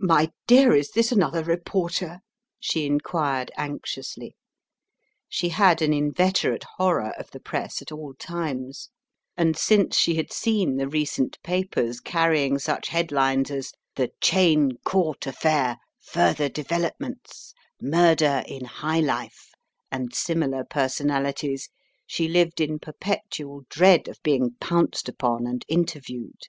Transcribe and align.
"My 0.00 0.32
dear, 0.48 0.74
is 0.74 0.88
this 0.90 1.12
another 1.12 1.44
reporter?" 1.44 2.18
she 2.58 2.84
inquired, 2.84 3.52
anxiously. 3.56 4.34
She 5.28 5.50
had 5.50 5.80
an 5.80 5.92
inveterate 5.92 6.64
horror 6.78 7.12
of 7.16 7.30
the 7.30 7.38
press 7.38 7.80
at 7.80 7.92
all 7.92 8.12
times, 8.14 8.90
and 9.36 9.56
since 9.56 9.96
she 9.96 10.16
had 10.16 10.32
seen 10.32 10.78
the 10.78 10.88
recent 10.88 11.40
papers 11.44 12.00
carrying 12.00 12.58
such 12.58 12.88
head 12.88 13.12
lines 13.12 13.52
as 13.52 13.70
"The 13.94 14.10
Cheyne 14.20 14.78
Court 14.84 15.20
AflFair— 15.20 15.76
Further 16.12 16.48
Developments— 16.48 17.54
Murder 17.80 18.42
in 18.48 18.64
High 18.64 18.98
Life" 18.98 19.52
and 19.92 20.12
similar 20.12 20.64
personalities, 20.64 21.68
she 22.04 22.26
lived 22.26 22.60
in 22.60 22.80
perpetual 22.80 23.62
dread 23.70 24.08
of 24.08 24.20
being 24.24 24.56
pounced 24.60 25.08
upon 25.08 25.46
and 25.46 25.64
inter 25.68 26.00
viewed. 26.00 26.48